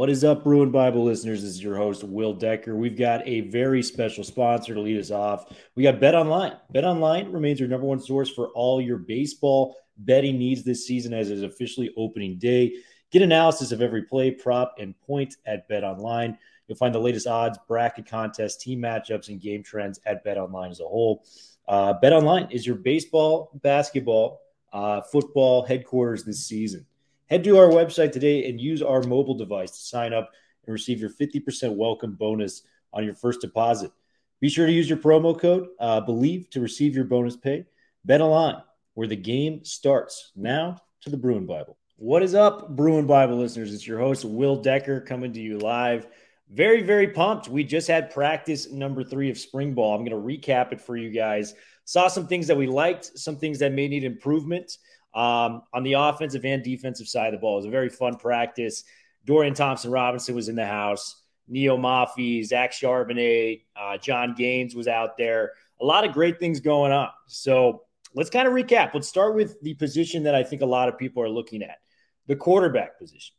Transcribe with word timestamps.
What 0.00 0.08
is 0.08 0.24
up, 0.24 0.44
Bruin 0.44 0.70
Bible 0.70 1.04
listeners? 1.04 1.42
This 1.42 1.50
is 1.50 1.62
your 1.62 1.76
host, 1.76 2.04
Will 2.04 2.32
Decker. 2.32 2.74
We've 2.74 2.96
got 2.96 3.20
a 3.28 3.42
very 3.42 3.82
special 3.82 4.24
sponsor 4.24 4.72
to 4.72 4.80
lead 4.80 4.98
us 4.98 5.10
off. 5.10 5.54
We 5.74 5.82
got 5.82 6.00
Bet 6.00 6.14
Online. 6.14 6.54
Bet 6.70 6.86
Online 6.86 7.30
remains 7.30 7.60
your 7.60 7.68
number 7.68 7.86
one 7.86 8.00
source 8.00 8.30
for 8.30 8.48
all 8.54 8.80
your 8.80 8.96
baseball 8.96 9.76
betting 9.98 10.38
needs 10.38 10.64
this 10.64 10.86
season 10.86 11.12
as 11.12 11.30
it 11.30 11.34
is 11.34 11.42
officially 11.42 11.92
opening 11.98 12.38
day. 12.38 12.76
Get 13.12 13.20
analysis 13.20 13.72
of 13.72 13.82
every 13.82 14.04
play, 14.04 14.30
prop, 14.30 14.76
and 14.78 14.98
point 15.00 15.36
at 15.44 15.68
Bet 15.68 15.84
Online. 15.84 16.38
You'll 16.66 16.78
find 16.78 16.94
the 16.94 16.98
latest 16.98 17.26
odds, 17.26 17.58
bracket 17.68 18.06
contests, 18.06 18.56
team 18.56 18.80
matchups, 18.80 19.28
and 19.28 19.38
game 19.38 19.62
trends 19.62 20.00
at 20.06 20.24
Bet 20.24 20.38
Online 20.38 20.70
as 20.70 20.80
a 20.80 20.84
whole. 20.84 21.26
Uh, 21.68 21.92
Bet 21.92 22.14
Online 22.14 22.50
is 22.50 22.66
your 22.66 22.76
baseball, 22.76 23.50
basketball, 23.62 24.40
uh, 24.72 25.02
football 25.02 25.62
headquarters 25.62 26.24
this 26.24 26.46
season. 26.46 26.86
Head 27.30 27.44
to 27.44 27.58
our 27.58 27.68
website 27.68 28.10
today 28.10 28.48
and 28.48 28.60
use 28.60 28.82
our 28.82 29.04
mobile 29.04 29.36
device 29.36 29.70
to 29.70 29.76
sign 29.76 30.12
up 30.12 30.32
and 30.66 30.72
receive 30.72 31.00
your 31.00 31.10
50% 31.10 31.76
welcome 31.76 32.14
bonus 32.14 32.62
on 32.92 33.04
your 33.04 33.14
first 33.14 33.40
deposit. 33.40 33.92
Be 34.40 34.48
sure 34.48 34.66
to 34.66 34.72
use 34.72 34.88
your 34.88 34.98
promo 34.98 35.38
code 35.38 35.68
uh, 35.78 36.00
BELIEVE 36.00 36.50
to 36.50 36.60
receive 36.60 36.96
your 36.96 37.04
bonus 37.04 37.36
pay. 37.36 37.66
Bet 38.04 38.20
online, 38.20 38.60
where 38.94 39.06
the 39.06 39.14
game 39.14 39.64
starts. 39.64 40.32
Now 40.34 40.82
to 41.02 41.10
the 41.10 41.16
Bruin 41.16 41.46
Bible. 41.46 41.78
What 41.98 42.24
is 42.24 42.34
up, 42.34 42.74
Bruin 42.74 43.06
Bible 43.06 43.36
listeners? 43.36 43.72
It's 43.72 43.86
your 43.86 44.00
host, 44.00 44.24
Will 44.24 44.56
Decker, 44.56 45.00
coming 45.00 45.32
to 45.32 45.40
you 45.40 45.60
live. 45.60 46.08
Very, 46.48 46.82
very 46.82 47.10
pumped. 47.10 47.46
We 47.46 47.62
just 47.62 47.86
had 47.86 48.10
practice 48.10 48.72
number 48.72 49.04
three 49.04 49.30
of 49.30 49.38
spring 49.38 49.72
ball. 49.72 49.94
I'm 49.94 50.04
going 50.04 50.20
to 50.20 50.48
recap 50.48 50.72
it 50.72 50.80
for 50.80 50.96
you 50.96 51.10
guys. 51.10 51.54
Saw 51.84 52.08
some 52.08 52.26
things 52.26 52.48
that 52.48 52.56
we 52.56 52.66
liked, 52.66 53.16
some 53.16 53.36
things 53.36 53.60
that 53.60 53.70
may 53.70 53.86
need 53.86 54.02
improvement 54.02 54.78
um, 55.14 55.62
on 55.72 55.82
the 55.82 55.94
offensive 55.94 56.44
and 56.44 56.62
defensive 56.62 57.08
side 57.08 57.28
of 57.28 57.32
the 57.32 57.38
ball. 57.38 57.54
It 57.54 57.60
was 57.60 57.66
a 57.66 57.70
very 57.70 57.88
fun 57.88 58.16
practice. 58.16 58.84
Dorian 59.24 59.54
Thompson 59.54 59.90
Robinson 59.90 60.34
was 60.34 60.48
in 60.48 60.56
the 60.56 60.66
house. 60.66 61.22
Neo 61.48 61.76
Mafi, 61.76 62.44
Zach 62.44 62.72
Charbonnet, 62.72 63.64
uh, 63.76 63.98
John 63.98 64.34
Gaines 64.34 64.74
was 64.74 64.86
out 64.86 65.18
there. 65.18 65.52
A 65.80 65.84
lot 65.84 66.06
of 66.06 66.12
great 66.12 66.38
things 66.38 66.60
going 66.60 66.92
on. 66.92 67.08
So 67.26 67.82
let's 68.14 68.30
kind 68.30 68.46
of 68.46 68.54
recap. 68.54 68.94
Let's 68.94 69.08
start 69.08 69.34
with 69.34 69.60
the 69.62 69.74
position 69.74 70.22
that 70.24 70.34
I 70.34 70.44
think 70.44 70.62
a 70.62 70.66
lot 70.66 70.88
of 70.88 70.96
people 70.96 71.22
are 71.22 71.28
looking 71.28 71.62
at 71.62 71.78
the 72.26 72.36
quarterback 72.36 72.98
position. 72.98 73.34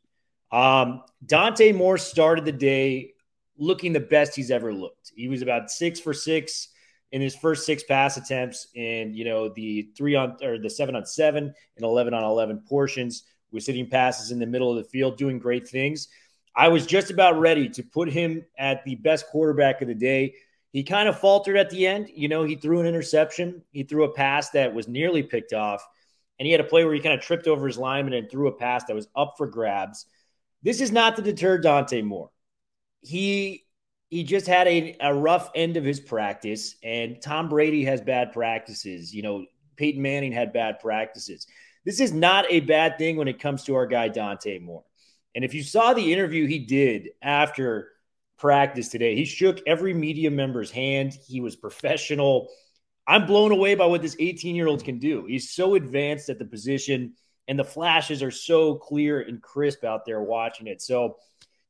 Um, 0.52 1.04
Dante 1.26 1.72
Moore 1.72 1.98
started 1.98 2.44
the 2.44 2.52
day 2.52 3.14
looking 3.58 3.94
the 3.94 4.02
best 4.02 4.36
he's 4.36 4.52
ever 4.52 4.74
looked. 4.74 5.14
He 5.16 5.30
was 5.30 5.42
about 5.42 5.72
six 5.72 6.00
for 6.00 6.14
six 6.14 6.70
in 7.12 7.22
his 7.22 7.36
first 7.36 7.66
six 7.66 7.84
pass 7.84 8.18
attempts 8.18 8.68
in 8.74 9.14
you 9.14 9.26
know 9.26 9.50
the 9.50 9.90
three 9.98 10.16
on 10.16 10.38
or 10.42 10.58
the 10.58 10.70
seven 10.70 10.96
on 10.96 11.06
seven 11.06 11.54
and 11.76 11.86
11 11.86 12.14
on 12.14 12.24
11 12.24 12.64
portions 12.68 13.24
was 13.52 13.66
hitting 13.66 13.90
passes 13.90 14.32
in 14.32 14.40
the 14.40 14.46
middle 14.46 14.70
of 14.70 14.78
the 14.78 14.90
field 14.90 15.18
doing 15.18 15.38
great 15.38 15.68
things. 15.68 16.08
I 16.56 16.70
was 16.70 16.86
just 16.86 17.12
about 17.12 17.40
ready 17.40 17.70
to 17.70 17.84
put 17.84 18.10
him 18.10 18.46
at 18.58 18.84
the 18.86 18.96
best 18.96 19.28
quarterback 19.28 19.82
of 19.82 19.88
the 19.88 19.96
day. 19.96 20.36
He 20.72 20.84
kind 20.84 21.10
of 21.10 21.20
faltered 21.20 21.58
at 21.58 21.70
the 21.70 21.86
end. 21.86 22.10
You 22.14 22.30
know 22.30 22.44
he 22.44 22.56
threw 22.56 22.80
an 22.80 22.86
interception. 22.86 23.62
He 23.72 23.84
threw 23.84 24.06
a 24.06 24.14
pass 24.14 24.50
that 24.52 24.74
was 24.74 24.88
nearly 24.88 25.24
picked 25.24 25.54
off. 25.54 25.86
And 26.40 26.46
he 26.46 26.52
had 26.52 26.62
a 26.62 26.66
play 26.66 26.84
where 26.84 26.94
he 26.94 27.02
kind 27.02 27.14
of 27.14 27.24
tripped 27.24 27.48
over 27.48 27.68
his 27.68 27.78
lineman 27.78 28.14
and 28.14 28.30
threw 28.30 28.48
a 28.48 28.54
pass 28.54 28.86
that 28.86 28.96
was 28.96 29.08
up 29.16 29.36
for 29.38 29.48
grabs. 29.48 30.06
This 30.64 30.82
is 30.82 30.92
not 30.92 31.16
to 31.16 31.22
deter 31.22 31.58
dante 31.58 32.02
moore. 32.02 32.32
He 33.02 33.66
he 34.12 34.24
just 34.24 34.46
had 34.46 34.68
a, 34.68 34.96
a 35.00 35.14
rough 35.14 35.50
end 35.56 35.78
of 35.78 35.86
his 35.86 36.02
practice, 36.02 36.76
and 36.84 37.22
Tom 37.22 37.48
Brady 37.48 37.86
has 37.86 38.02
bad 38.02 38.34
practices. 38.34 39.16
You 39.16 39.24
know, 39.24 39.46
Peyton 39.78 40.02
Manning 40.02 40.34
had 40.34 40.52
bad 40.52 40.80
practices. 40.80 41.48
This 41.86 42.02
is 42.02 42.12
not 42.12 42.46
a 42.50 42.60
bad 42.60 42.98
thing 42.98 43.16
when 43.16 43.30
it 43.30 43.40
comes 43.40 43.64
to 43.64 43.76
our 43.76 43.88
guy, 43.88 44.10
Dante 44.10 44.60
Moore. 44.60 44.84
And 45.34 45.46
if 45.46 45.54
you 45.54 45.64
saw 45.64 45.94
the 45.94 46.12
interview 46.12 46.46
he 46.46 46.60
did 46.60 47.12
after 47.22 47.88
practice 48.38 48.90
today, 48.90 49.16
he 49.16 49.24
shook 49.24 49.62
every 49.66 49.94
media 49.94 50.30
member's 50.30 50.72
hand. 50.72 51.14
He 51.26 51.40
was 51.40 51.56
professional. 51.56 52.50
I'm 53.08 53.26
blown 53.26 53.54
away 53.54 53.76
by 53.76 53.86
what 53.86 54.02
this 54.02 54.18
18 54.20 54.56
year 54.56 54.68
old 54.68 54.84
can 54.84 55.00
do. 55.00 55.26
He's 55.26 55.54
so 55.54 55.76
advanced 55.76 56.28
at 56.28 56.38
the 56.38 56.46
position, 56.46 57.14
and 57.48 57.58
the 57.58 57.64
flashes 57.64 58.22
are 58.22 58.30
so 58.30 58.76
clear 58.76 59.22
and 59.22 59.42
crisp 59.42 59.86
out 59.86 60.06
there 60.06 60.22
watching 60.22 60.68
it. 60.68 60.82
So, 60.82 61.16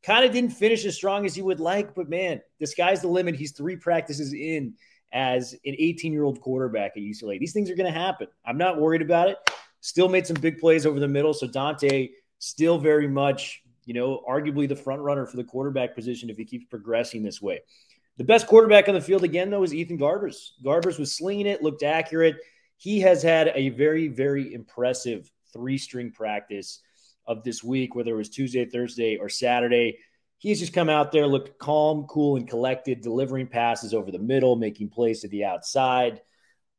Kind 0.03 0.25
of 0.25 0.31
didn't 0.31 0.51
finish 0.51 0.83
as 0.85 0.95
strong 0.95 1.25
as 1.25 1.35
he 1.35 1.41
would 1.41 1.59
like, 1.59 1.93
but 1.93 2.09
man, 2.09 2.41
the 2.59 2.65
sky's 2.65 3.01
the 3.01 3.07
limit. 3.07 3.35
He's 3.35 3.51
three 3.51 3.75
practices 3.75 4.33
in 4.33 4.73
as 5.13 5.53
an 5.53 5.75
18 5.77 6.11
year 6.11 6.23
old 6.23 6.41
quarterback 6.41 6.93
at 6.95 7.03
UCLA. 7.03 7.39
These 7.39 7.53
things 7.53 7.69
are 7.69 7.75
going 7.75 7.91
to 7.91 7.99
happen. 7.99 8.27
I'm 8.45 8.57
not 8.57 8.79
worried 8.79 9.01
about 9.01 9.29
it. 9.29 9.37
Still 9.81 10.09
made 10.09 10.25
some 10.25 10.37
big 10.39 10.59
plays 10.59 10.85
over 10.85 10.99
the 10.99 11.07
middle. 11.07 11.33
So 11.33 11.47
Dante 11.47 12.09
still 12.39 12.77
very 12.77 13.07
much, 13.07 13.61
you 13.85 13.93
know, 13.93 14.23
arguably 14.27 14.67
the 14.67 14.75
front 14.75 15.01
runner 15.01 15.25
for 15.25 15.37
the 15.37 15.43
quarterback 15.43 15.95
position 15.95 16.29
if 16.29 16.37
he 16.37 16.45
keeps 16.45 16.65
progressing 16.65 17.21
this 17.21 17.41
way. 17.41 17.59
The 18.17 18.23
best 18.23 18.47
quarterback 18.47 18.87
on 18.87 18.93
the 18.93 19.01
field 19.01 19.23
again, 19.23 19.49
though, 19.49 19.63
is 19.63 19.73
Ethan 19.73 19.97
Garbers. 19.97 20.51
Garbers 20.63 20.99
was 20.99 21.15
slinging 21.15 21.47
it, 21.47 21.63
looked 21.63 21.83
accurate. 21.83 22.37
He 22.77 22.99
has 23.01 23.23
had 23.23 23.51
a 23.55 23.69
very, 23.69 24.07
very 24.07 24.53
impressive 24.53 25.31
three 25.53 25.77
string 25.77 26.11
practice 26.11 26.79
of 27.25 27.43
this 27.43 27.63
week, 27.63 27.95
whether 27.95 28.11
it 28.11 28.17
was 28.17 28.29
Tuesday, 28.29 28.65
Thursday, 28.65 29.17
or 29.17 29.29
Saturday. 29.29 29.99
He's 30.37 30.59
just 30.59 30.73
come 30.73 30.89
out 30.89 31.11
there, 31.11 31.27
looked 31.27 31.59
calm, 31.59 32.05
cool, 32.07 32.35
and 32.35 32.47
collected, 32.47 33.01
delivering 33.01 33.47
passes 33.47 33.93
over 33.93 34.11
the 34.11 34.19
middle, 34.19 34.55
making 34.55 34.89
plays 34.89 35.21
to 35.21 35.27
the 35.27 35.45
outside, 35.45 36.21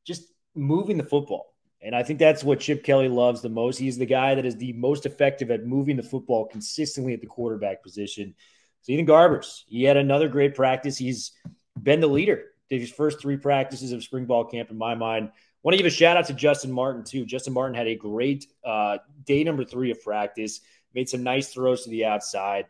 just 0.04 0.24
moving 0.54 0.96
the 0.96 1.04
football. 1.04 1.54
And 1.80 1.94
I 1.94 2.02
think 2.02 2.18
that's 2.18 2.44
what 2.44 2.60
Chip 2.60 2.84
Kelly 2.84 3.08
loves 3.08 3.42
the 3.42 3.48
most. 3.48 3.78
He's 3.78 3.98
the 3.98 4.06
guy 4.06 4.34
that 4.34 4.46
is 4.46 4.56
the 4.56 4.72
most 4.72 5.06
effective 5.06 5.50
at 5.50 5.66
moving 5.66 5.96
the 5.96 6.02
football 6.02 6.46
consistently 6.46 7.12
at 7.14 7.20
the 7.20 7.26
quarterback 7.26 7.82
position. 7.82 8.34
So 8.82 8.92
Ethan 8.92 9.06
Garbers, 9.06 9.62
he 9.66 9.84
had 9.84 9.96
another 9.96 10.28
great 10.28 10.54
practice. 10.54 10.96
He's 10.96 11.32
been 11.80 12.00
the 12.00 12.08
leader 12.08 12.44
his 12.80 12.90
first 12.90 13.20
three 13.20 13.36
practices 13.36 13.92
of 13.92 14.02
spring 14.02 14.24
ball 14.24 14.44
camp, 14.44 14.70
in 14.70 14.78
my 14.78 14.94
mind. 14.94 15.30
Want 15.62 15.74
to 15.74 15.78
give 15.78 15.86
a 15.86 15.90
shout 15.90 16.16
out 16.16 16.26
to 16.26 16.34
Justin 16.34 16.72
Martin 16.72 17.04
too. 17.04 17.24
Justin 17.24 17.52
Martin 17.52 17.76
had 17.76 17.86
a 17.86 17.94
great 17.94 18.46
uh, 18.64 18.98
day 19.24 19.44
number 19.44 19.64
three 19.64 19.90
of 19.90 20.02
practice. 20.02 20.60
Made 20.94 21.08
some 21.08 21.22
nice 21.22 21.52
throws 21.52 21.84
to 21.84 21.90
the 21.90 22.04
outside. 22.04 22.66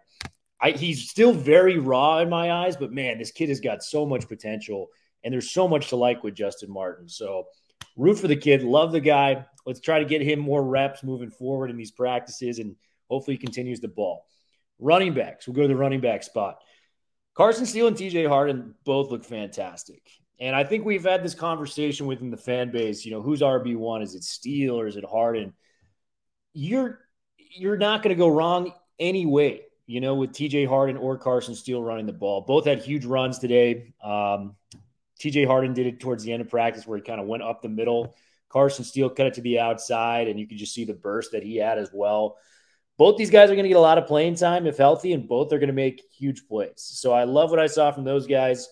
I, 0.60 0.70
he's 0.70 1.10
still 1.10 1.32
very 1.32 1.78
raw 1.78 2.18
in 2.20 2.28
my 2.28 2.52
eyes, 2.52 2.76
but 2.76 2.92
man, 2.92 3.18
this 3.18 3.32
kid 3.32 3.48
has 3.48 3.60
got 3.60 3.82
so 3.82 4.06
much 4.06 4.28
potential, 4.28 4.90
and 5.24 5.34
there's 5.34 5.50
so 5.50 5.66
much 5.66 5.88
to 5.88 5.96
like 5.96 6.22
with 6.22 6.34
Justin 6.34 6.70
Martin. 6.70 7.08
So, 7.08 7.46
root 7.96 8.18
for 8.18 8.28
the 8.28 8.36
kid. 8.36 8.62
Love 8.62 8.92
the 8.92 9.00
guy. 9.00 9.44
Let's 9.66 9.80
try 9.80 9.98
to 9.98 10.04
get 10.04 10.22
him 10.22 10.38
more 10.38 10.62
reps 10.62 11.02
moving 11.02 11.30
forward 11.30 11.70
in 11.70 11.76
these 11.76 11.90
practices, 11.90 12.60
and 12.60 12.76
hopefully, 13.10 13.36
he 13.36 13.44
continues 13.44 13.80
the 13.80 13.88
ball. 13.88 14.24
Running 14.78 15.14
backs. 15.14 15.48
We'll 15.48 15.56
go 15.56 15.62
to 15.62 15.68
the 15.68 15.76
running 15.76 16.00
back 16.00 16.22
spot. 16.22 16.58
Carson 17.34 17.66
Steele 17.66 17.88
and 17.88 17.96
TJ 17.96 18.28
Harden 18.28 18.74
both 18.84 19.10
look 19.10 19.24
fantastic. 19.24 20.02
And 20.42 20.56
I 20.56 20.64
think 20.64 20.84
we've 20.84 21.04
had 21.04 21.22
this 21.22 21.36
conversation 21.36 22.06
within 22.06 22.32
the 22.32 22.36
fan 22.36 22.72
base. 22.72 23.04
You 23.04 23.12
know, 23.12 23.22
who's 23.22 23.42
RB 23.42 23.76
one? 23.76 24.02
Is 24.02 24.16
it 24.16 24.24
Steele 24.24 24.78
or 24.78 24.88
is 24.88 24.96
it 24.96 25.04
Harden? 25.04 25.54
You're 26.52 26.98
you're 27.38 27.76
not 27.76 28.02
going 28.02 28.12
to 28.12 28.18
go 28.18 28.26
wrong 28.26 28.72
anyway. 28.98 29.60
You 29.86 30.00
know, 30.00 30.16
with 30.16 30.32
TJ 30.32 30.66
Harden 30.66 30.96
or 30.96 31.16
Carson 31.16 31.54
Steele 31.54 31.80
running 31.80 32.06
the 32.06 32.12
ball, 32.12 32.40
both 32.40 32.64
had 32.64 32.82
huge 32.82 33.04
runs 33.04 33.38
today. 33.38 33.94
Um, 34.02 34.56
TJ 35.20 35.46
Harden 35.46 35.74
did 35.74 35.86
it 35.86 36.00
towards 36.00 36.24
the 36.24 36.32
end 36.32 36.42
of 36.42 36.48
practice 36.48 36.88
where 36.88 36.98
he 36.98 37.04
kind 37.04 37.20
of 37.20 37.28
went 37.28 37.44
up 37.44 37.62
the 37.62 37.68
middle. 37.68 38.16
Carson 38.48 38.84
Steele 38.84 39.10
cut 39.10 39.28
it 39.28 39.34
to 39.34 39.42
the 39.42 39.60
outside, 39.60 40.26
and 40.26 40.40
you 40.40 40.48
could 40.48 40.58
just 40.58 40.74
see 40.74 40.84
the 40.84 40.92
burst 40.92 41.32
that 41.32 41.44
he 41.44 41.56
had 41.56 41.78
as 41.78 41.90
well. 41.92 42.36
Both 42.98 43.16
these 43.16 43.30
guys 43.30 43.48
are 43.48 43.54
going 43.54 43.62
to 43.62 43.68
get 43.68 43.76
a 43.76 43.80
lot 43.80 43.98
of 43.98 44.08
playing 44.08 44.34
time 44.34 44.66
if 44.66 44.76
healthy, 44.76 45.12
and 45.12 45.28
both 45.28 45.52
are 45.52 45.60
going 45.60 45.68
to 45.68 45.72
make 45.72 46.02
huge 46.18 46.48
plays. 46.48 46.72
So 46.76 47.12
I 47.12 47.24
love 47.24 47.50
what 47.50 47.60
I 47.60 47.68
saw 47.68 47.92
from 47.92 48.02
those 48.02 48.26
guys. 48.26 48.68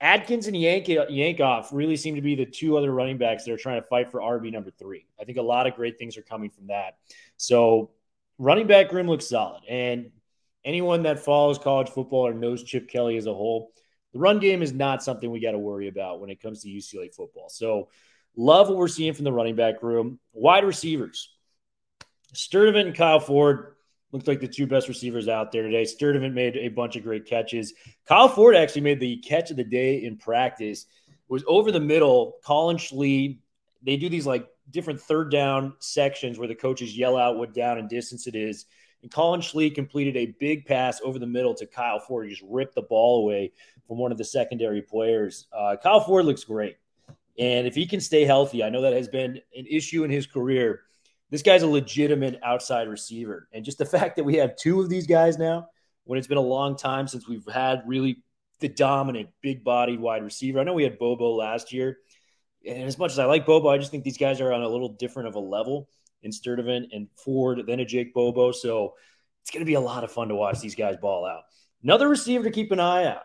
Adkins 0.00 0.46
and 0.46 0.56
Yank- 0.56 0.86
Yankoff 0.86 1.68
really 1.72 1.96
seem 1.96 2.14
to 2.14 2.22
be 2.22 2.34
the 2.34 2.46
two 2.46 2.76
other 2.78 2.90
running 2.90 3.18
backs 3.18 3.44
that 3.44 3.52
are 3.52 3.58
trying 3.58 3.80
to 3.80 3.86
fight 3.86 4.10
for 4.10 4.20
RB 4.20 4.50
number 4.50 4.70
three. 4.70 5.06
I 5.20 5.24
think 5.24 5.36
a 5.36 5.42
lot 5.42 5.66
of 5.66 5.74
great 5.74 5.98
things 5.98 6.16
are 6.16 6.22
coming 6.22 6.50
from 6.50 6.68
that. 6.68 6.96
So 7.36 7.90
running 8.38 8.66
back 8.66 8.92
room 8.92 9.08
looks 9.08 9.28
solid. 9.28 9.62
And 9.68 10.10
anyone 10.64 11.02
that 11.02 11.20
follows 11.20 11.58
college 11.58 11.90
football 11.90 12.26
or 12.26 12.32
knows 12.32 12.64
Chip 12.64 12.88
Kelly 12.88 13.16
as 13.18 13.26
a 13.26 13.34
whole, 13.34 13.72
the 14.12 14.18
run 14.18 14.38
game 14.38 14.62
is 14.62 14.72
not 14.72 15.02
something 15.02 15.30
we 15.30 15.40
got 15.40 15.52
to 15.52 15.58
worry 15.58 15.88
about 15.88 16.20
when 16.20 16.30
it 16.30 16.40
comes 16.40 16.62
to 16.62 16.68
UCLA 16.68 17.14
football. 17.14 17.48
So 17.50 17.90
love 18.36 18.68
what 18.68 18.78
we're 18.78 18.88
seeing 18.88 19.12
from 19.12 19.24
the 19.24 19.32
running 19.32 19.54
back 19.54 19.82
room. 19.82 20.18
Wide 20.32 20.64
receivers. 20.64 21.30
Sturdivant 22.34 22.86
and 22.86 22.94
Kyle 22.94 23.20
Ford, 23.20 23.74
looked 24.12 24.28
like 24.28 24.40
the 24.40 24.48
two 24.48 24.66
best 24.66 24.88
receivers 24.88 25.28
out 25.28 25.52
there 25.52 25.62
today. 25.62 25.84
Sturdivant 25.84 26.32
made 26.32 26.56
a 26.56 26.68
bunch 26.68 26.96
of 26.96 27.02
great 27.02 27.26
catches. 27.26 27.74
Kyle 28.06 28.28
Ford 28.28 28.56
actually 28.56 28.82
made 28.82 29.00
the 29.00 29.16
catch 29.18 29.50
of 29.50 29.56
the 29.56 29.64
day 29.64 30.04
in 30.04 30.16
practice. 30.16 30.86
It 31.08 31.32
was 31.32 31.44
over 31.46 31.70
the 31.70 31.80
middle. 31.80 32.36
Collin 32.44 32.76
Schlee, 32.76 33.38
they 33.82 33.96
do 33.96 34.08
these 34.08 34.26
like 34.26 34.48
different 34.70 35.00
third 35.00 35.30
down 35.30 35.74
sections 35.78 36.38
where 36.38 36.48
the 36.48 36.54
coaches 36.54 36.96
yell 36.96 37.16
out 37.16 37.36
what 37.36 37.54
down 37.54 37.78
and 37.78 37.88
distance 37.88 38.26
it 38.26 38.34
is. 38.34 38.66
And 39.02 39.10
Collin 39.10 39.40
Schlee 39.40 39.74
completed 39.74 40.16
a 40.16 40.34
big 40.38 40.66
pass 40.66 41.00
over 41.02 41.18
the 41.18 41.26
middle 41.26 41.54
to 41.54 41.66
Kyle 41.66 42.00
Ford. 42.00 42.26
He 42.26 42.30
just 42.30 42.44
ripped 42.48 42.74
the 42.74 42.82
ball 42.82 43.22
away 43.22 43.52
from 43.86 43.98
one 43.98 44.12
of 44.12 44.18
the 44.18 44.24
secondary 44.24 44.82
players. 44.82 45.46
Uh, 45.52 45.76
Kyle 45.82 46.00
Ford 46.00 46.26
looks 46.26 46.44
great. 46.44 46.76
And 47.38 47.66
if 47.66 47.74
he 47.74 47.86
can 47.86 48.00
stay 48.00 48.24
healthy, 48.24 48.62
I 48.62 48.68
know 48.68 48.82
that 48.82 48.92
has 48.92 49.08
been 49.08 49.40
an 49.56 49.66
issue 49.66 50.04
in 50.04 50.10
his 50.10 50.26
career. 50.26 50.82
This 51.30 51.42
guy's 51.42 51.62
a 51.62 51.68
legitimate 51.68 52.40
outside 52.42 52.88
receiver. 52.88 53.48
And 53.52 53.64
just 53.64 53.78
the 53.78 53.86
fact 53.86 54.16
that 54.16 54.24
we 54.24 54.36
have 54.36 54.56
two 54.56 54.80
of 54.80 54.88
these 54.88 55.06
guys 55.06 55.38
now, 55.38 55.68
when 56.04 56.18
it's 56.18 56.28
been 56.28 56.38
a 56.38 56.42
long 56.42 56.76
time 56.76 57.06
since 57.06 57.28
we've 57.28 57.46
had 57.46 57.82
really 57.86 58.22
the 58.60 58.68
dominant 58.68 59.30
big 59.40 59.64
bodied 59.64 60.00
wide 60.00 60.22
receiver. 60.22 60.60
I 60.60 60.64
know 60.64 60.74
we 60.74 60.84
had 60.84 60.98
Bobo 60.98 61.34
last 61.34 61.72
year. 61.72 61.98
And 62.66 62.84
as 62.84 62.98
much 62.98 63.12
as 63.12 63.18
I 63.18 63.24
like 63.24 63.46
Bobo, 63.46 63.68
I 63.68 63.78
just 63.78 63.90
think 63.90 64.04
these 64.04 64.18
guys 64.18 64.40
are 64.40 64.52
on 64.52 64.62
a 64.62 64.68
little 64.68 64.90
different 64.90 65.28
of 65.28 65.34
a 65.34 65.40
level 65.40 65.88
in 66.22 66.30
Sturdivant 66.30 66.88
and 66.92 67.08
Ford 67.16 67.66
than 67.66 67.80
a 67.80 67.84
Jake 67.84 68.12
Bobo. 68.12 68.52
So 68.52 68.94
it's 69.42 69.50
going 69.50 69.62
to 69.62 69.66
be 69.66 69.74
a 69.74 69.80
lot 69.80 70.04
of 70.04 70.12
fun 70.12 70.28
to 70.28 70.34
watch 70.34 70.60
these 70.60 70.74
guys 70.74 70.96
ball 70.98 71.24
out. 71.24 71.44
Another 71.82 72.08
receiver 72.08 72.44
to 72.44 72.50
keep 72.50 72.70
an 72.72 72.80
eye 72.80 73.06
out 73.06 73.22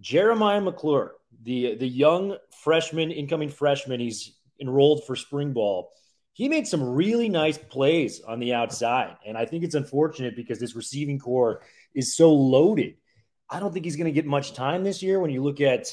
Jeremiah 0.00 0.60
McClure, 0.60 1.14
the, 1.42 1.74
the 1.74 1.88
young 1.88 2.36
freshman, 2.62 3.10
incoming 3.10 3.48
freshman. 3.48 3.98
He's 3.98 4.36
enrolled 4.60 5.04
for 5.04 5.16
spring 5.16 5.52
ball. 5.52 5.90
He 6.38 6.48
made 6.48 6.68
some 6.68 6.84
really 6.84 7.28
nice 7.28 7.58
plays 7.58 8.20
on 8.20 8.38
the 8.38 8.54
outside. 8.54 9.16
And 9.26 9.36
I 9.36 9.44
think 9.44 9.64
it's 9.64 9.74
unfortunate 9.74 10.36
because 10.36 10.60
this 10.60 10.76
receiving 10.76 11.18
corps 11.18 11.62
is 11.96 12.14
so 12.14 12.32
loaded. 12.32 12.94
I 13.50 13.58
don't 13.58 13.72
think 13.72 13.84
he's 13.84 13.96
going 13.96 14.04
to 14.04 14.12
get 14.12 14.24
much 14.24 14.52
time 14.52 14.84
this 14.84 15.02
year 15.02 15.18
when 15.18 15.32
you 15.32 15.42
look 15.42 15.60
at, 15.60 15.88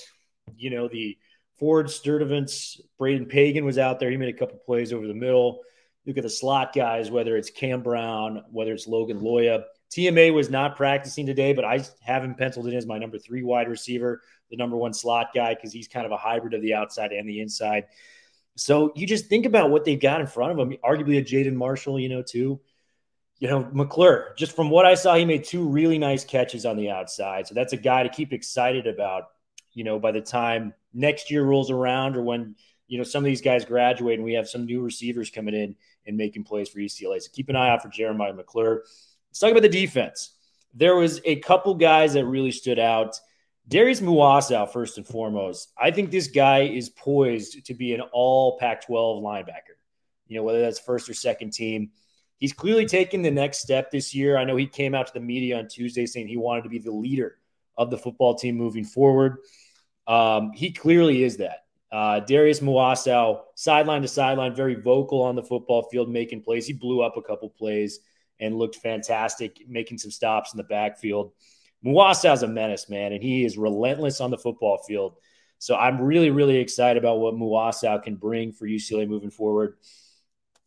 you 0.56 0.70
know, 0.70 0.88
the 0.88 1.18
Ford 1.58 1.88
Sturdivants, 1.88 2.80
Braden 3.00 3.26
Pagan 3.26 3.66
was 3.66 3.80
out 3.80 4.00
there. 4.00 4.12
He 4.12 4.18
made 4.18 4.36
a 4.36 4.38
couple 4.38 4.60
plays 4.60 4.94
over 4.94 5.08
the 5.08 5.16
middle. 5.16 5.62
Look 6.06 6.18
at 6.18 6.24
the 6.24 6.30
slot 6.30 6.74
guys, 6.76 7.10
whether 7.10 7.36
it's 7.36 7.50
Cam 7.50 7.82
Brown, 7.82 8.44
whether 8.52 8.72
it's 8.72 8.86
Logan 8.86 9.22
Loya. 9.22 9.64
TMA 9.90 10.32
was 10.32 10.52
not 10.52 10.76
practicing 10.78 11.26
today, 11.26 11.54
but 11.54 11.66
I 11.66 11.84
have 12.02 12.24
him 12.24 12.36
penciled 12.36 12.68
in 12.68 12.76
as 12.76 12.86
my 12.86 13.00
number 13.00 13.18
three 13.18 13.42
wide 13.42 13.68
receiver, 13.68 14.22
the 14.52 14.58
number 14.58 14.78
one 14.78 14.94
slot 14.94 15.30
guy, 15.34 15.56
because 15.56 15.74
he's 15.74 15.88
kind 15.88 16.06
of 16.06 16.12
a 16.12 16.18
hybrid 16.18 16.54
of 16.54 16.62
the 16.62 16.76
outside 16.76 17.14
and 17.14 17.28
the 17.28 17.42
inside. 17.42 17.86
So 18.56 18.94
you 18.96 19.06
just 19.06 19.28
think 19.28 19.46
about 19.46 19.70
what 19.70 19.86
they've 19.86 20.00
got 20.00 20.22
in 20.22 20.28
front 20.28 20.52
of 20.52 20.58
them. 20.58 20.78
Arguably 20.84 21.18
a 21.18 21.24
Jaden 21.24 21.56
Marshall, 21.56 22.00
you 22.00 22.10
know, 22.10 22.22
too. 22.22 22.60
You 23.40 23.50
know, 23.50 23.70
McClure, 23.74 24.34
just 24.38 24.56
from 24.56 24.70
what 24.70 24.86
I 24.86 24.96
saw, 24.96 25.16
he 25.16 25.26
made 25.26 25.44
two 25.44 25.68
really 25.68 25.98
nice 25.98 26.24
catches 26.24 26.66
on 26.66 26.78
the 26.78 26.90
outside. 26.90 27.48
So 27.48 27.54
that's 27.54 27.74
a 27.74 27.78
guy 27.78 28.04
to 28.04 28.10
keep 28.10 28.32
excited 28.32 28.88
about, 28.88 29.26
you 29.74 29.84
know, 29.84 30.00
by 30.00 30.14
the 30.14 30.22
time 30.22 30.74
next 30.94 31.30
year 31.30 31.44
rolls 31.44 31.70
around 31.70 32.16
or 32.16 32.22
when, 32.22 32.56
you 32.88 32.98
know, 32.98 33.04
some 33.04 33.24
of 33.24 33.26
these 33.26 33.42
guys 33.42 33.66
graduate 33.66 34.18
and 34.18 34.24
we 34.24 34.36
have 34.36 34.48
some 34.48 34.66
new 34.66 34.82
receivers 34.82 35.30
coming 35.30 35.54
in 35.54 35.76
and 36.08 36.16
making 36.16 36.46
plays 36.46 36.70
for 36.70 36.80
UCLA. 36.80 37.22
So 37.22 37.30
keep 37.34 37.50
an 37.50 37.58
eye 37.58 37.70
out 37.70 37.82
for 37.82 37.90
Jeremiah 37.90 38.34
McClure. 38.34 38.84
Let's 39.30 39.40
talk 39.40 39.52
about 39.52 39.64
the 39.64 39.70
defense. 39.70 40.32
There 40.74 40.96
was 40.96 41.20
a 41.26 41.36
couple 41.38 41.74
guys 41.76 42.14
that 42.14 42.26
really 42.26 42.52
stood 42.52 42.80
out. 42.80 43.20
Darius 43.68 44.00
Muasau, 44.00 44.72
first 44.72 44.98
and 44.98 45.08
foremost. 45.08 45.72
I 45.78 45.92
think 45.92 46.12
this 46.12 46.28
guy 46.28 46.62
is 46.62 46.90
poised 46.90 47.66
to 47.66 47.74
be 47.74 47.94
an 47.94 48.02
all 48.02 48.58
Pac 48.60 48.86
12 48.86 49.24
linebacker, 49.24 49.78
you 50.28 50.38
know, 50.38 50.44
whether 50.44 50.62
that's 50.62 50.80
first 50.80 51.10
or 51.10 51.14
second 51.14 51.52
team. 51.52 51.90
He's 52.38 52.54
clearly 52.54 52.86
taken 52.86 53.22
the 53.22 53.32
next 53.32 53.60
step 53.60 53.90
this 53.90 54.14
year. 54.14 54.38
I 54.38 54.44
know 54.44 54.56
he 54.56 54.68
came 54.68 54.94
out 54.94 55.08
to 55.08 55.14
the 55.14 55.20
media 55.20 55.58
on 55.58 55.68
Tuesday 55.68 56.06
saying 56.06 56.28
he 56.28 56.38
wanted 56.38 56.64
to 56.64 56.70
be 56.70 56.80
the 56.80 56.92
leader 56.92 57.38
of 57.78 57.90
the 57.90 57.98
football 57.98 58.36
team 58.36 58.56
moving 58.56 58.84
forward. 58.84 59.38
Um, 60.06 60.52
he 60.54 60.72
clearly 60.72 61.24
is 61.24 61.38
that. 61.38 61.66
Uh, 61.92 62.20
Darius 62.20 62.60
Muasau, 62.60 63.42
sideline 63.56 64.02
to 64.02 64.08
sideline, 64.08 64.54
very 64.54 64.76
vocal 64.76 65.22
on 65.22 65.36
the 65.36 65.42
football 65.42 65.84
field, 65.84 66.10
making 66.10 66.42
plays. 66.42 66.68
He 66.68 66.74
blew 66.74 67.02
up 67.02 67.18
a 67.18 67.22
couple 67.22 67.50
plays 67.50 68.00
and 68.40 68.58
looked 68.58 68.76
fantastic, 68.76 69.62
making 69.68 69.98
some 69.98 70.12
stops 70.12 70.54
in 70.54 70.58
the 70.58 70.64
backfield. 70.64 71.32
Muasau's 71.86 72.44
a 72.44 72.48
menace, 72.48 72.90
man, 72.90 73.14
and 73.14 73.22
he 73.22 73.46
is 73.46 73.58
relentless 73.58 74.20
on 74.20 74.32
the 74.32 74.38
football 74.38 74.84
field. 74.88 75.16
So 75.60 75.76
I'm 75.76 76.02
really, 76.02 76.32
really 76.32 76.58
excited 76.58 77.02
about 77.02 77.20
what 77.20 77.36
Muasau 77.36 78.02
can 78.02 78.16
bring 78.16 78.52
for 78.52 78.68
UCLA 78.68 79.08
moving 79.08 79.32
forward. 79.32 79.78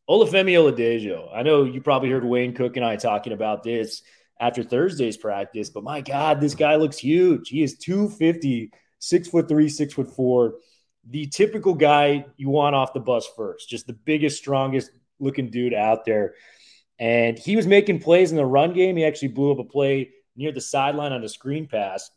Olafemi 0.08 0.52
Oladejo. 0.54 1.28
I 1.34 1.42
know 1.42 1.64
you 1.64 1.82
probably 1.82 2.10
heard 2.10 2.24
Wayne 2.24 2.54
Cook 2.54 2.76
and 2.76 2.84
I 2.84 2.96
talking 2.96 3.32
about 3.32 3.62
this 3.62 4.02
after 4.40 4.62
Thursday's 4.62 5.16
practice, 5.16 5.68
but 5.68 5.84
my 5.84 6.00
God, 6.00 6.40
this 6.40 6.54
guy 6.54 6.76
looks 6.76 6.96
huge. 6.96 7.48
He 7.48 7.62
is 7.62 7.76
250, 7.76 8.70
six 8.98 9.28
foot 9.28 9.48
three, 9.48 9.68
six 9.68 9.94
foot 9.94 10.14
four. 10.14 10.54
The 11.10 11.26
typical 11.26 11.74
guy 11.74 12.26
you 12.36 12.48
want 12.48 12.74
off 12.74 12.94
the 12.94 13.00
bus 13.00 13.28
first, 13.36 13.68
just 13.68 13.86
the 13.86 13.92
biggest, 13.92 14.38
strongest 14.38 14.90
looking 15.18 15.50
dude 15.50 15.74
out 15.74 16.04
there. 16.04 16.34
And 16.98 17.38
he 17.38 17.56
was 17.56 17.66
making 17.66 18.00
plays 18.00 18.30
in 18.30 18.36
the 18.36 18.46
run 18.46 18.72
game. 18.72 18.96
He 18.96 19.04
actually 19.04 19.28
blew 19.28 19.52
up 19.52 19.58
a 19.58 19.64
play 19.64 20.10
near 20.38 20.52
the 20.52 20.60
sideline 20.60 21.12
on 21.12 21.24
a 21.24 21.28
screen 21.28 21.66
pass. 21.66 22.10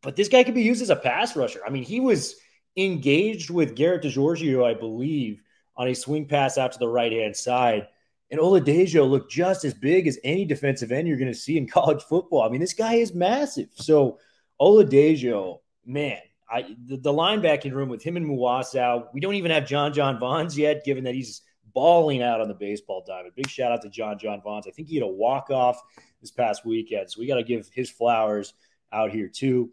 But 0.00 0.16
this 0.16 0.28
guy 0.28 0.44
could 0.44 0.54
be 0.54 0.62
used 0.62 0.82
as 0.82 0.90
a 0.90 0.96
pass 0.96 1.36
rusher. 1.36 1.60
I 1.66 1.70
mean, 1.70 1.82
he 1.82 2.00
was 2.00 2.36
engaged 2.76 3.50
with 3.50 3.74
Garrett 3.74 4.04
DiGiorgio, 4.04 4.64
I 4.64 4.74
believe, 4.74 5.42
on 5.76 5.88
a 5.88 5.94
swing 5.94 6.26
pass 6.26 6.56
out 6.56 6.72
to 6.72 6.78
the 6.78 6.88
right 6.88 7.12
hand 7.12 7.36
side. 7.36 7.88
And 8.30 8.40
Oladejo 8.40 9.08
looked 9.08 9.30
just 9.30 9.64
as 9.64 9.74
big 9.74 10.06
as 10.06 10.18
any 10.24 10.44
defensive 10.44 10.92
end 10.92 11.08
you're 11.08 11.16
going 11.16 11.32
to 11.32 11.38
see 11.38 11.56
in 11.56 11.66
college 11.68 12.02
football. 12.02 12.42
I 12.42 12.48
mean, 12.48 12.60
this 12.60 12.74
guy 12.74 12.94
is 12.94 13.14
massive. 13.14 13.68
So 13.74 14.18
Oladejo, 14.60 15.60
man, 15.84 16.18
I, 16.48 16.74
the, 16.86 16.96
the 16.96 17.12
linebacking 17.12 17.72
room 17.72 17.88
with 17.88 18.02
him 18.02 18.16
and 18.16 18.26
Muasau, 18.26 19.08
we 19.12 19.20
don't 19.20 19.34
even 19.34 19.50
have 19.50 19.66
John 19.66 19.92
John 19.92 20.18
Vaughns 20.20 20.56
yet, 20.56 20.84
given 20.84 21.04
that 21.04 21.14
he's 21.14 21.42
balling 21.76 22.22
out 22.22 22.40
on 22.40 22.48
the 22.48 22.54
baseball 22.54 23.04
diamond. 23.06 23.34
Big 23.36 23.50
shout 23.50 23.70
out 23.70 23.82
to 23.82 23.90
John 23.90 24.18
John 24.18 24.40
Vaughns. 24.40 24.66
I 24.66 24.70
think 24.70 24.88
he 24.88 24.94
had 24.94 25.04
a 25.04 25.06
walk 25.06 25.50
off 25.50 25.78
this 26.22 26.30
past 26.30 26.64
weekend, 26.64 27.10
so 27.10 27.20
we 27.20 27.26
got 27.26 27.34
to 27.34 27.44
give 27.44 27.68
his 27.68 27.90
flowers 27.90 28.54
out 28.94 29.10
here 29.10 29.28
too. 29.28 29.70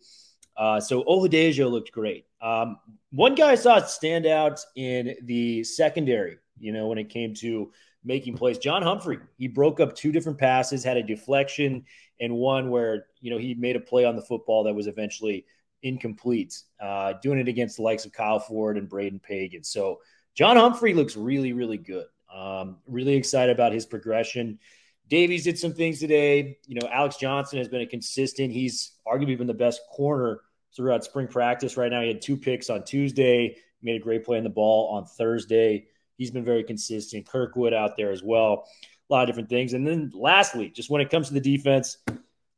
Uh, 0.57 0.81
so 0.81 1.03
Oladejo 1.05 1.71
looked 1.71 1.94
great. 1.94 2.25
Um, 2.41 2.77
one 3.11 3.35
guy 3.35 3.51
I 3.51 3.55
saw 3.55 3.81
stand 3.83 4.25
out 4.25 4.59
in 4.75 5.15
the 5.23 5.63
secondary, 5.63 6.39
you 6.59 6.73
know, 6.73 6.88
when 6.88 6.97
it 6.97 7.07
came 7.07 7.33
to 7.35 7.71
making 8.03 8.35
plays, 8.35 8.57
John 8.57 8.81
Humphrey. 8.81 9.19
He 9.38 9.47
broke 9.47 9.79
up 9.79 9.95
two 9.95 10.11
different 10.11 10.38
passes, 10.38 10.83
had 10.83 10.97
a 10.97 11.03
deflection, 11.03 11.85
and 12.19 12.33
one 12.33 12.69
where 12.69 13.06
you 13.21 13.31
know 13.31 13.38
he 13.38 13.53
made 13.53 13.77
a 13.77 13.79
play 13.79 14.03
on 14.03 14.17
the 14.17 14.21
football 14.21 14.65
that 14.65 14.75
was 14.75 14.87
eventually 14.87 15.45
incomplete. 15.83 16.63
Uh, 16.81 17.13
doing 17.21 17.39
it 17.39 17.47
against 17.47 17.78
the 17.78 17.81
likes 17.81 18.04
of 18.04 18.11
Kyle 18.11 18.39
Ford 18.39 18.78
and 18.78 18.89
Braden 18.89 19.21
Pagan. 19.21 19.63
So 19.63 19.99
John 20.35 20.57
Humphrey 20.57 20.94
looks 20.94 21.16
really, 21.16 21.54
really 21.54 21.78
good. 21.78 22.06
Um, 22.33 22.78
really 22.87 23.16
excited 23.16 23.54
about 23.54 23.73
his 23.73 23.85
progression. 23.85 24.59
Davies 25.07 25.44
did 25.44 25.59
some 25.59 25.73
things 25.73 25.99
today. 25.99 26.57
You 26.66 26.80
know, 26.80 26.87
Alex 26.92 27.18
Johnson 27.18 27.59
has 27.59 27.68
been 27.68 27.81
a 27.81 27.85
consistent. 27.85 28.52
He's 28.52 28.94
arguably 29.07 29.37
been 29.37 29.47
the 29.47 29.54
best 29.54 29.81
corner 29.92 30.42
throughout 30.75 31.04
spring 31.04 31.28
practice 31.28 31.78
right 31.78 31.92
now. 31.92 32.02
He 32.02 32.07
had 32.07 32.21
two 32.21 32.37
picks 32.37 32.69
on 32.69 32.83
Tuesday, 32.83 33.57
made 33.81 34.02
a 34.02 34.04
great 34.04 34.25
play 34.25 34.37
in 34.37 34.44
the 34.44 34.49
ball 34.49 34.90
on 34.95 35.06
Thursday. 35.06 35.85
He's 36.18 36.31
been 36.31 36.45
very 36.45 36.63
consistent. 36.63 37.28
Kirkwood 37.28 37.73
out 37.73 37.97
there 37.97 38.11
as 38.11 38.23
well. 38.23 38.68
A 39.09 39.13
lot 39.13 39.23
of 39.23 39.28
different 39.28 39.49
things. 39.49 39.73
And 39.73 39.85
then 39.85 40.11
lastly, 40.16 40.69
just 40.69 40.90
when 40.90 41.02
it 41.02 41.09
comes 41.09 41.28
to 41.28 41.33
the 41.33 41.42
defense, 41.42 41.97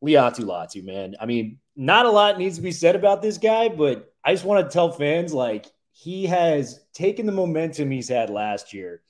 Laiatu 0.03 0.41
Latu, 0.41 0.84
man. 0.84 1.15
I 1.20 1.25
mean, 1.25 1.60
not 1.75 2.05
a 2.05 2.12
lot 2.12 2.38
needs 2.38 2.58
to 2.58 2.62
be 2.62 2.72
said 2.72 2.96
about 2.96 3.22
this 3.22 3.38
guy, 3.38 3.70
but 3.70 4.13
I 4.24 4.34
just 4.34 4.46
want 4.46 4.65
to 4.65 4.74
tell 4.74 4.91
fans 4.91 5.34
like 5.34 5.65
he 5.98 6.25
has 6.25 6.82
taken 6.94 7.25
the 7.25 7.32
momentum 7.32 7.90
he's 7.90 8.10
had 8.10 8.30
last 8.30 8.74
year 8.74 9.02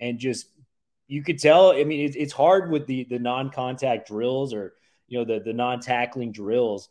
and 0.00 0.18
just 0.18 0.48
you 1.06 1.22
could 1.22 1.38
tell. 1.38 1.70
I 1.70 1.84
mean, 1.84 2.12
it's, 2.12 2.32
hard 2.32 2.72
with 2.72 2.86
the 2.86 3.04
the 3.04 3.20
non-contact 3.20 4.08
drills 4.08 4.52
or 4.52 4.74
you 5.06 5.16
know 5.16 5.24
the 5.24 5.38
the 5.38 5.52
non-tackling 5.52 6.32
drills. 6.32 6.88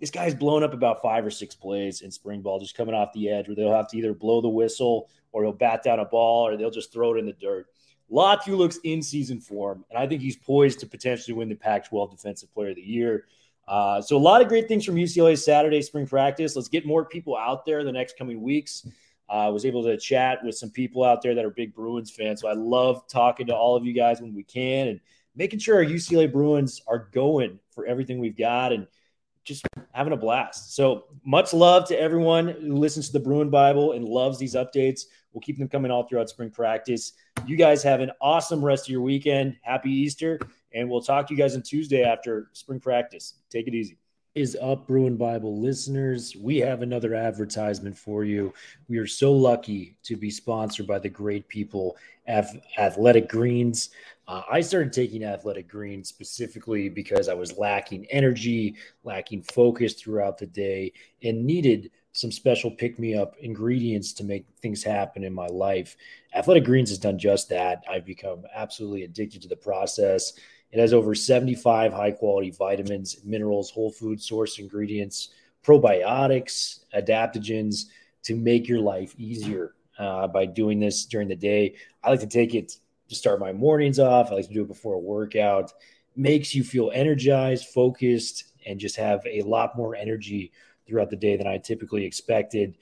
This 0.00 0.10
guy's 0.10 0.34
blown 0.34 0.64
up 0.64 0.74
about 0.74 1.02
five 1.02 1.24
or 1.24 1.30
six 1.30 1.54
plays 1.54 2.00
in 2.00 2.10
spring 2.10 2.42
ball, 2.42 2.58
just 2.58 2.76
coming 2.76 2.94
off 2.94 3.12
the 3.12 3.28
edge, 3.28 3.46
where 3.46 3.54
they'll 3.54 3.72
have 3.72 3.88
to 3.90 3.96
either 3.96 4.12
blow 4.12 4.40
the 4.40 4.48
whistle 4.48 5.08
or 5.30 5.44
he'll 5.44 5.52
bat 5.52 5.84
down 5.84 6.00
a 6.00 6.04
ball 6.04 6.48
or 6.48 6.56
they'll 6.56 6.70
just 6.70 6.92
throw 6.92 7.14
it 7.14 7.18
in 7.18 7.26
the 7.26 7.32
dirt. 7.34 7.66
Latu 8.10 8.56
looks 8.56 8.80
in 8.82 9.02
season 9.02 9.40
form, 9.40 9.84
and 9.88 9.96
I 9.96 10.08
think 10.08 10.20
he's 10.20 10.36
poised 10.36 10.80
to 10.80 10.86
potentially 10.86 11.34
win 11.34 11.48
the 11.48 11.54
Pac 11.54 11.88
12 11.88 12.10
Defensive 12.10 12.52
Player 12.52 12.70
of 12.70 12.76
the 12.76 12.82
Year. 12.82 13.26
Uh, 13.70 14.02
so, 14.02 14.16
a 14.16 14.18
lot 14.18 14.42
of 14.42 14.48
great 14.48 14.66
things 14.66 14.84
from 14.84 14.96
UCLA 14.96 15.38
Saturday 15.38 15.80
spring 15.80 16.04
practice. 16.04 16.56
Let's 16.56 16.68
get 16.68 16.84
more 16.84 17.04
people 17.04 17.36
out 17.36 17.64
there 17.64 17.84
the 17.84 17.92
next 17.92 18.18
coming 18.18 18.42
weeks. 18.42 18.84
I 19.28 19.46
uh, 19.46 19.52
was 19.52 19.64
able 19.64 19.84
to 19.84 19.96
chat 19.96 20.42
with 20.42 20.56
some 20.56 20.70
people 20.70 21.04
out 21.04 21.22
there 21.22 21.36
that 21.36 21.44
are 21.44 21.50
big 21.50 21.72
Bruins 21.72 22.10
fans. 22.10 22.40
So, 22.40 22.48
I 22.48 22.54
love 22.54 23.06
talking 23.06 23.46
to 23.46 23.54
all 23.54 23.76
of 23.76 23.86
you 23.86 23.92
guys 23.92 24.20
when 24.20 24.34
we 24.34 24.42
can 24.42 24.88
and 24.88 25.00
making 25.36 25.60
sure 25.60 25.76
our 25.76 25.84
UCLA 25.84 26.30
Bruins 26.30 26.82
are 26.88 27.08
going 27.12 27.60
for 27.70 27.86
everything 27.86 28.18
we've 28.18 28.36
got 28.36 28.72
and 28.72 28.88
just 29.44 29.64
having 29.92 30.12
a 30.12 30.16
blast. 30.16 30.74
So, 30.74 31.04
much 31.24 31.54
love 31.54 31.86
to 31.90 31.96
everyone 31.98 32.48
who 32.48 32.74
listens 32.74 33.06
to 33.06 33.12
the 33.12 33.20
Bruin 33.20 33.50
Bible 33.50 33.92
and 33.92 34.04
loves 34.04 34.36
these 34.36 34.56
updates. 34.56 35.02
We'll 35.32 35.42
keep 35.42 35.58
them 35.58 35.68
coming 35.68 35.92
all 35.92 36.08
throughout 36.08 36.28
spring 36.28 36.50
practice. 36.50 37.12
You 37.46 37.54
guys 37.54 37.84
have 37.84 38.00
an 38.00 38.10
awesome 38.20 38.64
rest 38.64 38.86
of 38.86 38.88
your 38.88 39.02
weekend. 39.02 39.58
Happy 39.62 39.92
Easter 39.92 40.40
And 40.72 40.88
we'll 40.88 41.02
talk 41.02 41.26
to 41.28 41.34
you 41.34 41.38
guys 41.38 41.54
on 41.56 41.62
Tuesday 41.62 42.02
after 42.04 42.48
spring 42.52 42.80
practice. 42.80 43.34
Take 43.50 43.66
it 43.66 43.74
easy 43.74 43.98
is 44.34 44.56
up, 44.62 44.86
Bruin 44.86 45.16
Bible 45.16 45.60
listeners. 45.60 46.36
We 46.36 46.58
have 46.58 46.82
another 46.82 47.14
advertisement 47.14 47.98
for 47.98 48.24
you. 48.24 48.54
We 48.88 48.98
are 48.98 49.06
so 49.06 49.32
lucky 49.32 49.96
to 50.04 50.16
be 50.16 50.30
sponsored 50.30 50.86
by 50.86 51.00
the 51.00 51.08
great 51.08 51.48
people 51.48 51.96
at 52.28 52.46
Athletic 52.78 53.28
Greens. 53.28 53.90
Uh, 54.28 54.42
I 54.48 54.60
started 54.60 54.92
taking 54.92 55.24
Athletic 55.24 55.66
Greens 55.66 56.08
specifically 56.08 56.88
because 56.88 57.28
I 57.28 57.34
was 57.34 57.58
lacking 57.58 58.06
energy, 58.06 58.76
lacking 59.02 59.42
focus 59.42 59.94
throughout 59.94 60.38
the 60.38 60.46
day, 60.46 60.92
and 61.24 61.44
needed 61.44 61.90
some 62.12 62.30
special 62.30 62.70
pick 62.70 63.00
me 63.00 63.16
up 63.16 63.36
ingredients 63.38 64.12
to 64.12 64.24
make 64.24 64.46
things 64.62 64.84
happen 64.84 65.24
in 65.24 65.32
my 65.32 65.46
life. 65.46 65.96
Athletic 66.34 66.64
Greens 66.64 66.90
has 66.90 66.98
done 66.98 67.18
just 67.18 67.48
that. 67.48 67.82
I've 67.90 68.04
become 68.04 68.44
absolutely 68.54 69.02
addicted 69.02 69.42
to 69.42 69.48
the 69.48 69.56
process 69.56 70.34
it 70.72 70.78
has 70.78 70.92
over 70.92 71.14
75 71.14 71.92
high 71.92 72.12
quality 72.12 72.50
vitamins, 72.50 73.18
minerals, 73.24 73.70
whole 73.70 73.90
food 73.90 74.20
source 74.22 74.58
ingredients, 74.58 75.30
probiotics, 75.64 76.80
adaptogens 76.94 77.86
to 78.22 78.36
make 78.36 78.68
your 78.68 78.80
life 78.80 79.14
easier 79.18 79.74
uh, 79.98 80.26
by 80.28 80.46
doing 80.46 80.78
this 80.78 81.04
during 81.04 81.28
the 81.28 81.36
day. 81.36 81.74
I 82.02 82.10
like 82.10 82.20
to 82.20 82.26
take 82.26 82.54
it 82.54 82.76
to 83.08 83.14
start 83.14 83.40
my 83.40 83.52
mornings 83.52 83.98
off. 83.98 84.30
I 84.30 84.36
like 84.36 84.48
to 84.48 84.54
do 84.54 84.62
it 84.62 84.68
before 84.68 84.94
a 84.94 84.98
workout. 84.98 85.72
Makes 86.16 86.54
you 86.54 86.62
feel 86.62 86.90
energized, 86.94 87.66
focused, 87.66 88.44
and 88.66 88.78
just 88.78 88.96
have 88.96 89.20
a 89.26 89.42
lot 89.42 89.76
more 89.76 89.96
energy 89.96 90.52
throughout 90.86 91.10
the 91.10 91.16
day 91.16 91.36
than 91.36 91.46
I 91.46 91.58
typically 91.58 92.04
expected 92.04 92.76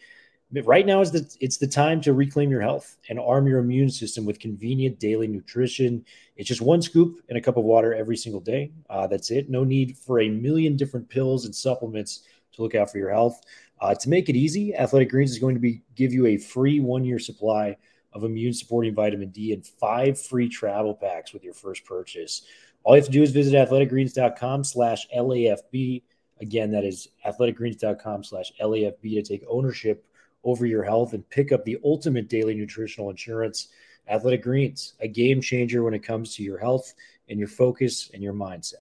right 0.64 0.87
now 0.87 1.00
is 1.00 1.11
the 1.11 1.37
it's 1.40 1.59
the 1.59 1.67
time 1.67 2.00
to 2.02 2.12
reclaim 2.12 2.50
your 2.50 2.61
health 2.61 2.97
and 3.09 3.19
arm 3.19 3.47
your 3.47 3.59
immune 3.59 3.90
system 3.90 4.25
with 4.25 4.38
convenient 4.38 4.99
daily 4.99 5.26
nutrition. 5.26 6.05
It's 6.37 6.49
just 6.49 6.61
one 6.61 6.83
scoop 6.83 7.21
and 7.28 7.37
a 7.37 7.40
cup 7.40 7.57
of 7.57 7.64
water 7.64 7.95
every 7.95 8.17
single 8.17 8.40
day. 8.40 8.73
Uh, 8.88 9.07
that's 9.07 9.31
it. 9.31 9.50
No 9.50 9.64
need 9.64 9.97
for 9.99 10.21
a 10.21 10.28
million 10.28 10.76
different 10.76 11.09
pills 11.09 11.45
and 11.45 11.55
supplements 11.55 12.23
to 12.55 12.62
look 12.62 12.75
out 12.75 12.90
for 12.90 12.99
your 12.99 13.11
health. 13.11 13.40
Uh, 13.81 13.95
to 13.95 14.09
make 14.09 14.28
it 14.28 14.37
easy, 14.37 14.75
Athletic 14.75 15.11
Greens 15.11 15.31
is 15.31 15.38
going 15.38 15.55
to 15.55 15.61
be 15.61 15.83
give 15.95 16.12
you 16.12 16.26
a 16.26 16.38
free 16.38 16.81
one 16.81 17.05
year 17.05 17.19
supply 17.19 17.76
of 18.12 18.25
immune 18.25 18.55
supporting 18.55 18.95
vitamin 18.95 19.28
D 19.28 19.52
and 19.52 19.64
five 19.64 20.21
free 20.21 20.49
travel 20.49 20.95
packs 20.95 21.33
with 21.33 21.45
your 21.45 21.55
first 21.55 21.85
purchase. 21.85 22.43
All 22.85 22.95
you 22.95 23.02
have 23.02 23.07
to 23.07 23.12
do 23.12 23.23
is 23.23 23.33
visit 23.33 23.55
athleticgreens.com 23.55 24.64
slash 24.64 25.07
LAFB. 25.14 26.02
Again, 26.40 26.71
that 26.71 26.85
is 26.85 27.09
athleticgreens.com 27.26 28.25
slash 28.25 28.52
LAFB 28.62 29.02
to 29.02 29.23
take 29.23 29.45
ownership 29.49 30.07
over 30.45 30.66
your 30.66 30.85
health 30.85 31.12
and 31.12 31.28
pick 31.30 31.52
up 31.52 31.64
the 31.64 31.78
ultimate 31.85 32.28
daily 32.28 32.54
nutritional 32.54 33.11
insurance. 33.11 33.68
Athletic 34.09 34.42
Greens, 34.42 34.95
a 35.00 35.09
game 35.09 35.40
changer 35.40 35.83
when 35.83 35.95
it 35.95 36.02
comes 36.02 36.35
to 36.35 36.42
your 36.42 36.59
health 36.59 36.95
and 37.28 37.38
your 37.38 37.49
focus 37.49 38.11
and 38.14 38.23
your 38.23 38.33
mindset. 38.33 38.75